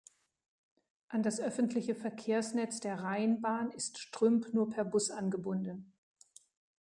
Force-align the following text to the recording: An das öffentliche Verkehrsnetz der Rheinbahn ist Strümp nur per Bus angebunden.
An 1.09 1.21
das 1.21 1.39
öffentliche 1.39 1.93
Verkehrsnetz 1.93 2.79
der 2.79 3.03
Rheinbahn 3.03 3.69
ist 3.69 3.99
Strümp 3.99 4.51
nur 4.51 4.67
per 4.67 4.83
Bus 4.83 5.11
angebunden. 5.11 5.93